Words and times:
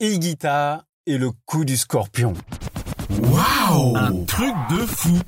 Higuita 0.00 0.84
et 1.06 1.18
le 1.18 1.32
coup 1.44 1.64
du 1.64 1.76
scorpion. 1.76 2.32
Waouh 3.20 3.96
Un 3.96 4.24
truc 4.26 4.54
de 4.70 4.86
fou 4.86 5.18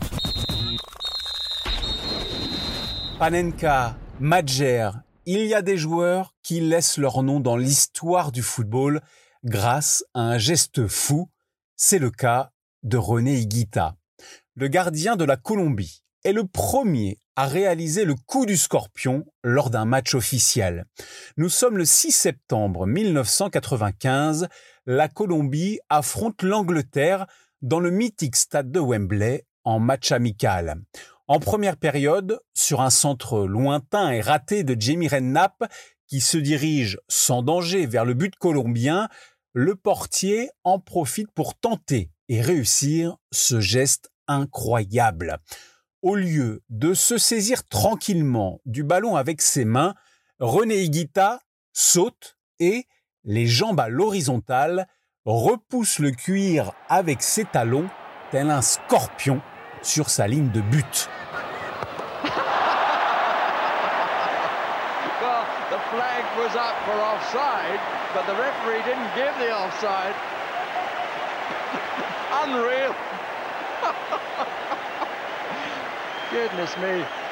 Panenka, 3.19 3.97
Madjer, 4.21 4.91
il 5.27 5.45
y 5.47 5.55
a 5.55 5.63
des 5.63 5.77
joueurs 5.77 6.37
qui 6.45 6.61
laissent 6.61 6.99
leur 6.99 7.25
nom 7.25 7.41
dans 7.41 7.57
l'histoire 7.57 8.31
du 8.31 8.43
football 8.43 9.01
grâce 9.43 10.05
à 10.15 10.21
un 10.21 10.39
geste 10.39 10.87
fou. 10.87 11.29
C'est 11.75 11.99
le 11.99 12.13
cas 12.13 12.53
de 12.85 12.97
René 12.97 13.41
Higuita. 13.41 13.97
Le 14.55 14.69
gardien 14.69 15.17
de 15.17 15.25
la 15.25 15.37
Colombie 15.37 16.05
est 16.23 16.33
le 16.33 16.47
premier 16.47 17.19
à 17.41 17.47
réaliser 17.47 18.05
le 18.05 18.17
coup 18.27 18.45
du 18.45 18.59
scorpion 18.59 19.25
lors 19.43 19.71
d'un 19.71 19.87
match 19.87 20.15
officiel. 20.15 20.85
Nous 21.39 21.49
sommes 21.49 21.79
le 21.79 21.87
6 21.87 22.13
septembre 22.13 22.87
1995. 22.87 24.47
La 24.85 25.09
Colombie 25.09 25.81
affronte 25.89 26.43
l'Angleterre 26.43 27.27
dans 27.63 27.81
le 27.81 27.91
mythique 27.91 28.37
stade 28.37 28.71
de 28.71 28.79
Wembley 28.79 29.47
en 29.65 29.79
match 29.81 30.13
amical. 30.13 30.83
En 31.29 31.41
première 31.41 31.79
période, 31.79 32.41
sur 32.53 32.83
un 32.83 32.91
centre 32.91 33.47
lointain 33.47 34.11
et 34.11 34.21
raté 34.21 34.63
de 34.63 34.79
Jamie 34.79 35.09
Redknapp, 35.09 35.65
qui 36.09 36.21
se 36.21 36.37
dirige 36.37 36.99
sans 37.09 37.43
danger 37.43 37.87
vers 37.87 38.05
le 38.05 38.13
but 38.13 38.37
colombien, 38.37 39.09
le 39.55 39.77
portier 39.77 40.51
en 40.63 40.79
profite 40.79 41.33
pour 41.33 41.55
tenter 41.55 42.11
et 42.29 42.43
réussir 42.43 43.17
ce 43.33 43.61
geste 43.61 44.11
incroyable. 44.29 45.39
Au 46.03 46.15
lieu 46.15 46.63
de 46.71 46.95
se 46.95 47.19
saisir 47.19 47.69
tranquillement 47.69 48.61
du 48.65 48.83
ballon 48.83 49.17
avec 49.17 49.43
ses 49.43 49.67
mains, 49.67 49.95
René 50.39 50.77
Higuita 50.77 51.41
saute 51.75 52.39
et, 52.59 52.87
les 53.25 53.47
jambes 53.47 53.81
à 53.81 53.89
l'horizontale, 53.89 54.89
repousse 55.27 55.99
le 55.99 56.13
cuir 56.13 56.73
avec 56.89 57.23
ses 57.23 57.45
talons, 57.45 57.91
tel 58.31 58.51
un 58.51 58.63
scorpion 58.63 59.43
sur 59.83 60.09
sa 60.09 60.27
ligne 60.27 60.51
de 60.51 60.63
but. 60.63 61.11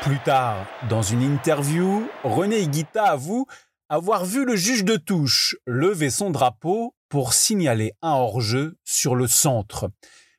Plus 0.02 0.18
tard, 0.24 0.66
dans 0.88 1.02
une 1.02 1.22
interview, 1.22 2.08
René 2.24 2.58
Higuita 2.60 3.04
avoue 3.04 3.46
avoir 3.88 4.24
vu 4.24 4.44
le 4.44 4.56
juge 4.56 4.84
de 4.84 4.96
touche 4.96 5.56
lever 5.66 6.10
son 6.10 6.30
drapeau 6.30 6.96
pour 7.08 7.32
signaler 7.32 7.92
un 8.02 8.10
hors-jeu 8.10 8.76
sur 8.84 9.14
le 9.14 9.28
centre. 9.28 9.90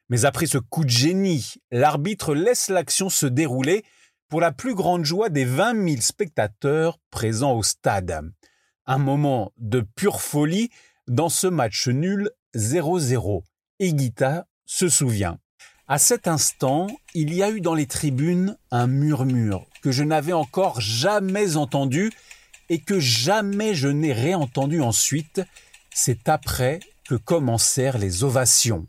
Mais 0.09 0.25
après 0.25 0.45
ce 0.45 0.57
coup 0.57 0.83
de 0.83 0.89
génie, 0.89 1.53
l'arbitre 1.71 2.35
laisse 2.35 2.67
l'action 2.67 3.09
se 3.09 3.25
dérouler 3.25 3.83
pour 4.27 4.41
la 4.41 4.51
plus 4.51 4.75
grande 4.75 5.05
joie 5.05 5.29
des 5.29 5.45
20 5.45 5.87
000 5.87 6.01
spectateurs 6.01 6.99
présents 7.11 7.53
au 7.53 7.63
stade. 7.63 8.29
Un 8.85 8.97
moment 8.97 9.53
de 9.57 9.81
pure 9.95 10.21
folie 10.21 10.69
dans 11.07 11.29
ce 11.29 11.47
match 11.47 11.87
nul 11.87 12.29
0-0. 12.55 13.43
Higuita 13.79 14.47
se 14.65 14.89
souvient. 14.89 15.39
À 15.91 15.97
cet 15.97 16.27
instant, 16.27 16.85
il 17.15 17.33
y 17.33 17.41
a 17.41 17.49
eu 17.49 17.61
dans 17.61 17.73
les 17.73 17.87
tribunes 17.87 18.55
un 18.69 18.85
murmure 18.85 19.65
que 19.81 19.91
je 19.91 20.03
n'avais 20.03 20.33
encore 20.33 20.79
jamais 20.79 21.55
entendu 21.55 22.11
et 22.69 22.79
que 22.79 22.99
jamais 22.99 23.73
je 23.73 23.87
n'ai 23.87 24.13
réentendu 24.13 24.81
ensuite. 24.81 25.41
C'est 25.91 26.29
après 26.29 26.79
que 27.07 27.15
commencèrent 27.15 27.97
les 27.97 28.23
ovations. 28.23 28.85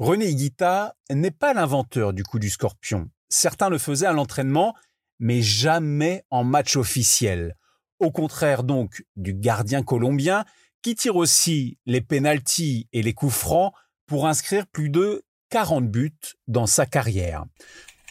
René 0.00 0.26
Higuita 0.26 0.96
n'est 1.08 1.30
pas 1.30 1.54
l'inventeur 1.54 2.12
du 2.12 2.24
coup 2.24 2.40
du 2.40 2.50
scorpion. 2.50 3.08
Certains 3.28 3.68
le 3.68 3.78
faisaient 3.78 4.06
à 4.06 4.12
l'entraînement, 4.12 4.74
mais 5.20 5.40
jamais 5.40 6.24
en 6.30 6.42
match 6.42 6.74
officiel. 6.74 7.56
Au 8.00 8.10
contraire 8.10 8.64
donc 8.64 9.04
du 9.14 9.34
gardien 9.34 9.84
colombien, 9.84 10.44
qui 10.82 10.96
tire 10.96 11.14
aussi 11.14 11.78
les 11.86 12.00
pénalties 12.00 12.88
et 12.92 13.02
les 13.02 13.14
coups 13.14 13.34
francs 13.34 13.72
pour 14.08 14.26
inscrire 14.26 14.66
plus 14.66 14.90
de 14.90 15.22
40 15.50 15.88
buts 15.88 16.12
dans 16.46 16.66
sa 16.66 16.86
carrière. 16.86 17.44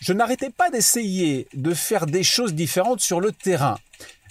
Je 0.02 0.14
n'arrêtais 0.14 0.50
pas 0.50 0.70
d'essayer 0.70 1.48
de 1.53 1.74
faire 1.74 2.06
des 2.06 2.24
choses 2.24 2.53
différentes 2.53 3.02
sur 3.02 3.20
le 3.20 3.31
terrain. 3.31 3.78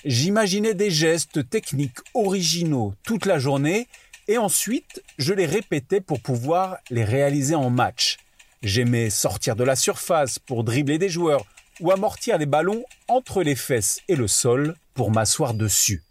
J'imaginais 0.05 0.75
des 0.75 0.91
gestes 0.91 1.49
techniques 1.49 1.99
originaux 2.15 2.95
toute 3.05 3.27
la 3.27 3.39
journée 3.39 3.89
et 4.29 4.39
ensuite 4.39 5.03
je 5.19 5.33
les 5.33 5.47
répétais 5.47 6.01
pour 6.01 6.21
pouvoir 6.21 6.79
les 6.91 7.05
réaliser 7.05 7.55
en 7.55 7.71
match. 7.71 8.19
J'aimais 8.63 9.11
sortir 9.11 9.57
de 9.57 9.65
la 9.65 9.77
surface 9.77 10.39
pour 10.39 10.65
dribbler 10.65 10.99
des 10.99 11.09
joueurs 11.09 11.45
ou 11.81 11.91
amortir 11.91 12.39
les 12.39 12.47
ballons 12.47 12.85
entre 13.09 13.43
les 13.43 13.57
fesses 13.57 14.01
et 14.09 14.17
le 14.17 14.29
sol 14.29 14.77
pour 14.95 15.11
m'asseoir 15.11 15.55
dessus. 15.55 16.03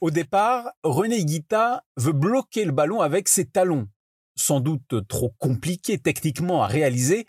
Au 0.00 0.10
départ, 0.10 0.70
René 0.82 1.24
Guita 1.24 1.84
veut 1.96 2.12
bloquer 2.12 2.64
le 2.64 2.72
ballon 2.72 3.00
avec 3.00 3.28
ses 3.28 3.46
talons 3.46 3.88
sans 4.36 4.60
doute 4.60 5.06
trop 5.08 5.34
compliqué 5.38 5.98
techniquement 5.98 6.62
à 6.62 6.66
réaliser, 6.66 7.26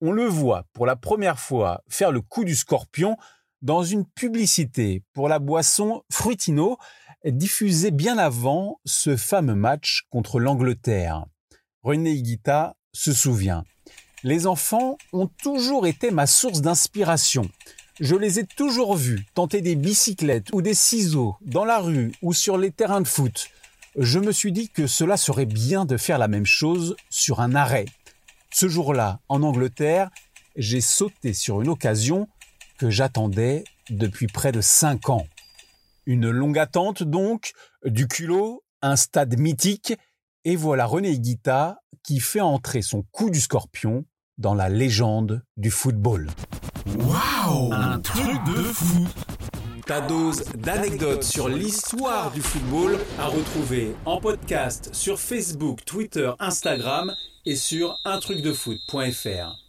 on 0.00 0.12
le 0.12 0.24
voit 0.24 0.64
pour 0.72 0.86
la 0.86 0.96
première 0.96 1.38
fois 1.38 1.82
faire 1.88 2.12
le 2.12 2.20
coup 2.20 2.44
du 2.44 2.54
scorpion 2.54 3.16
dans 3.62 3.82
une 3.82 4.04
publicité 4.04 5.02
pour 5.12 5.28
la 5.28 5.38
boisson 5.38 6.02
Fruitino 6.10 6.76
diffusée 7.24 7.90
bien 7.90 8.18
avant 8.18 8.80
ce 8.84 9.16
fameux 9.16 9.54
match 9.54 10.04
contre 10.10 10.38
l'Angleterre. 10.38 11.24
René 11.82 12.12
Higuita 12.12 12.76
se 12.92 13.12
souvient. 13.12 13.64
Les 14.22 14.46
enfants 14.46 14.98
ont 15.12 15.26
toujours 15.26 15.86
été 15.86 16.10
ma 16.10 16.26
source 16.26 16.60
d'inspiration. 16.60 17.48
Je 18.00 18.14
les 18.14 18.38
ai 18.38 18.46
toujours 18.46 18.96
vus 18.96 19.24
tenter 19.34 19.62
des 19.62 19.76
bicyclettes 19.76 20.48
ou 20.52 20.60
des 20.60 20.74
ciseaux 20.74 21.36
dans 21.40 21.64
la 21.64 21.78
rue 21.78 22.12
ou 22.22 22.32
sur 22.34 22.58
les 22.58 22.70
terrains 22.70 23.00
de 23.00 23.08
foot 23.08 23.48
je 23.96 24.18
me 24.18 24.32
suis 24.32 24.52
dit 24.52 24.68
que 24.68 24.86
cela 24.86 25.16
serait 25.16 25.46
bien 25.46 25.84
de 25.84 25.96
faire 25.96 26.18
la 26.18 26.28
même 26.28 26.46
chose 26.46 26.96
sur 27.10 27.40
un 27.40 27.54
arrêt. 27.54 27.86
Ce 28.52 28.68
jour-là, 28.68 29.20
en 29.28 29.42
Angleterre, 29.42 30.10
j'ai 30.56 30.80
sauté 30.80 31.32
sur 31.32 31.62
une 31.62 31.68
occasion 31.68 32.28
que 32.78 32.90
j'attendais 32.90 33.64
depuis 33.90 34.26
près 34.26 34.52
de 34.52 34.60
cinq 34.60 35.08
ans. 35.08 35.26
Une 36.06 36.30
longue 36.30 36.58
attente 36.58 37.02
donc, 37.02 37.52
du 37.84 38.06
culot, 38.06 38.62
un 38.82 38.96
stade 38.96 39.38
mythique, 39.38 39.94
et 40.44 40.56
voilà 40.56 40.86
René 40.86 41.10
Higuita 41.10 41.80
qui 42.04 42.20
fait 42.20 42.40
entrer 42.40 42.82
son 42.82 43.02
coup 43.02 43.30
du 43.30 43.40
scorpion 43.40 44.04
dans 44.38 44.54
la 44.54 44.68
légende 44.68 45.42
du 45.56 45.70
football. 45.70 46.28
Waouh 46.98 47.72
Un 47.72 47.98
truc 47.98 48.44
de 48.44 48.62
fou 48.62 49.08
ta 49.86 50.00
dose 50.00 50.42
d'anecdotes 50.56 51.22
sur 51.22 51.48
l'histoire 51.48 52.32
du 52.32 52.42
football 52.42 52.98
à 53.20 53.26
retrouver 53.26 53.94
en 54.04 54.20
podcast 54.20 54.90
sur 54.92 55.20
Facebook, 55.20 55.84
Twitter, 55.84 56.32
Instagram 56.40 57.14
et 57.44 57.54
sur 57.54 57.98
untrucdefoot.fr. 58.04 59.65